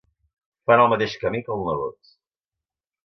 Fan 0.71 0.83
el 0.85 0.89
mateix 0.95 1.17
camí 1.25 1.43
que 1.49 1.53
el 1.57 1.61
nebot. 1.67 2.13